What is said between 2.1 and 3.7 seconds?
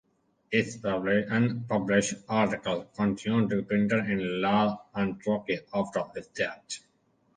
articles continued to be